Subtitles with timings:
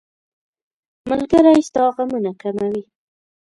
[1.09, 2.83] ملګری ستا غمونه کموي.